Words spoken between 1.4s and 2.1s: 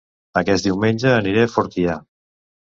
a Fortià